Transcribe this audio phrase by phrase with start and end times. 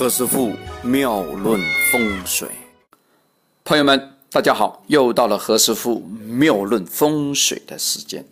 [0.00, 1.60] 何师傅妙论
[1.92, 2.48] 风水，
[3.62, 8.24] 朋友们，大家好，又到了何师傅妙论风水的时间。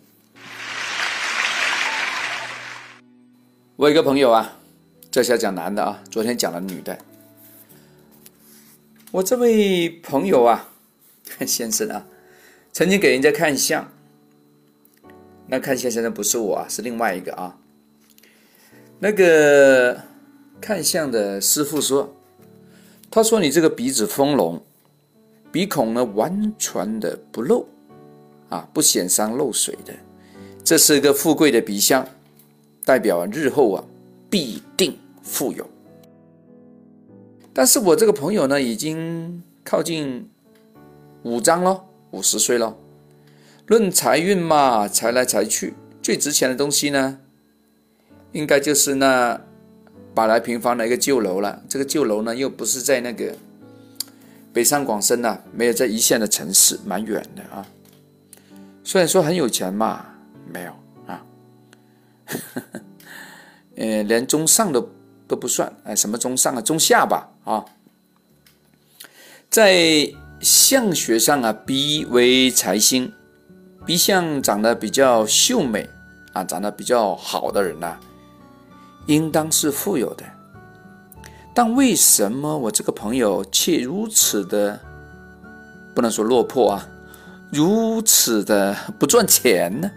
[3.75, 4.57] 我有一个朋友啊，
[5.11, 6.97] 这下讲男的啊，昨天讲了女的。
[9.11, 10.69] 我这位朋友啊，
[11.45, 12.03] 先生啊，
[12.73, 13.87] 曾经给人家看相，
[15.45, 17.55] 那看相先生不是我啊，是另外一个啊，
[18.97, 20.08] 那个。
[20.61, 22.13] 看相的师傅说
[23.09, 24.61] ：“他说你这个鼻子丰隆，
[25.51, 27.65] 鼻孔呢完全的不漏，
[28.49, 29.93] 啊，不显山漏水的，
[30.63, 32.07] 这是一个富贵的鼻相，
[32.83, 33.83] 代表日后啊
[34.29, 35.65] 必定富有。
[37.53, 40.29] 但是我这个朋友呢，已经靠近
[41.23, 42.77] 五张了，五十岁了，
[43.65, 47.19] 论财运嘛，财来财去，最值钱的东西呢，
[48.33, 49.41] 应该就是那。”
[50.13, 53.33] 百来平方的一个旧楼了，这个旧楼呢又不是在那个
[54.51, 57.65] 北上广深呐，没有在一线的城市，蛮远的啊。
[58.83, 60.05] 虽然说很有钱嘛，
[60.51, 60.73] 没有
[61.05, 61.23] 啊，
[63.77, 64.89] 呃，连中上都
[65.27, 67.63] 都不算，哎，什么中上啊，中下吧啊。
[69.49, 73.13] 在相学上啊，鼻为财星，
[73.85, 75.87] 鼻相长得比较秀美
[76.33, 77.99] 啊，长得比较好的人呐。
[79.09, 80.23] 应当是富有的，
[81.51, 84.79] 但为什么我这个朋友却如此的
[85.95, 86.87] 不能说落魄啊，
[87.51, 89.89] 如此的不赚钱呢？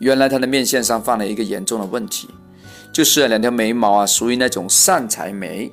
[0.00, 2.28] 原来他的面线上犯了一个严重的问题，
[2.92, 5.72] 就是两条眉毛啊，属于那种善财眉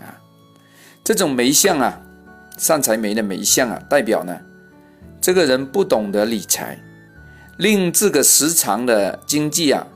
[0.00, 0.18] 啊，
[1.04, 2.00] 这种眉相啊，
[2.58, 4.36] 善财眉的眉相啊，代表呢，
[5.20, 6.82] 这个人不懂得理财，
[7.58, 9.86] 令这个时常的经济啊。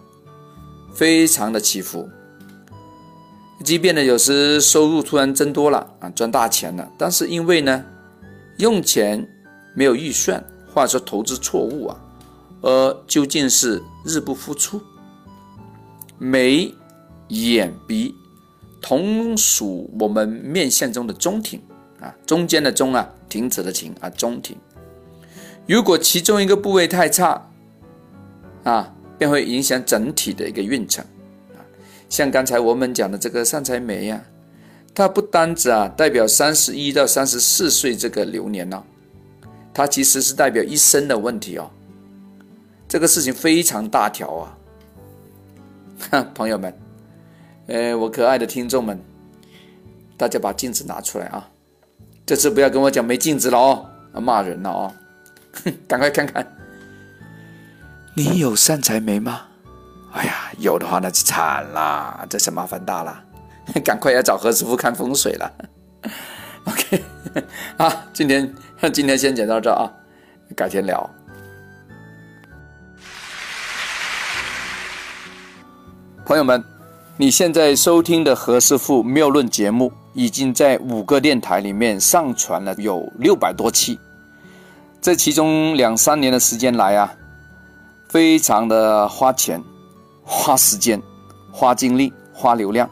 [0.96, 2.08] 非常的起伏，
[3.62, 7.84] 即便呢有时收入突然增多了啊，赚大钱了，但是因为呢
[8.56, 9.28] 用钱
[9.74, 12.00] 没有预算，或者说投资错误啊，
[12.62, 14.80] 而究竟是日不敷出。
[16.16, 16.74] 眉、
[17.28, 18.14] 眼、鼻
[18.80, 21.60] 同属我们面相中的中庭
[22.00, 24.56] 啊，中间的中啊，停止的停啊，中庭。
[25.66, 27.50] 如果其中一个部位太差
[28.64, 28.94] 啊。
[29.18, 31.04] 便会影响整体的一个运程
[31.54, 31.60] 啊，
[32.08, 34.22] 像刚才我们讲的这个善财眉呀，
[34.94, 38.82] 它不单指啊代表三十一到三十四岁这个流年呢，
[39.72, 41.70] 它其实是代表一生的问题哦。
[42.88, 44.58] 这个事情非常大条啊，
[46.10, 46.72] 哈， 朋友们，
[47.66, 48.98] 呃，我可爱的听众们，
[50.16, 51.50] 大家把镜子拿出来啊，
[52.24, 54.92] 这次不要跟我讲没镜子了哦，骂人了哦，
[55.64, 56.55] 哼， 赶快看看。
[58.18, 59.42] 你有善财眉吗？
[60.12, 63.22] 哎呀，有的话那就惨啦，这是麻烦大了，
[63.84, 65.52] 赶快要找何师傅看风水了。
[66.64, 67.04] OK，
[67.76, 68.54] 好， 今天
[68.90, 69.92] 今天先讲到这啊，
[70.56, 71.10] 改天聊。
[76.24, 76.64] 朋友们，
[77.18, 84.00] 你现在收听的何师傅妙论节目，已经在五个电台里面上传了有六百多期，
[85.02, 87.12] 这其中两三年的时间来啊。
[88.08, 89.62] 非常的花钱、
[90.22, 91.00] 花时间、
[91.50, 92.88] 花精力、花流量。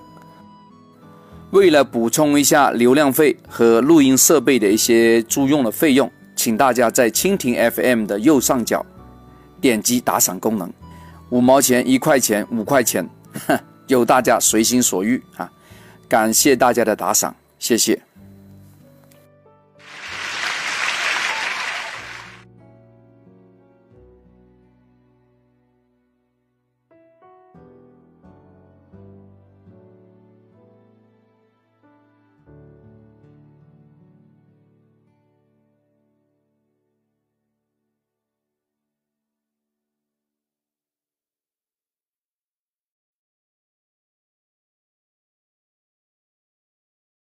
[1.50, 8.84] 为了补充一下流量费和录音设备的一些租用的费用，请大家在蜻蜓 FM 的右上角
[9.60, 10.72] 点击打赏功能，
[11.31, 13.08] 五毛钱、一块钱、五块钱，
[13.86, 15.48] 由大家随心所欲啊！
[16.08, 18.02] 感谢大家的打赏，谢谢。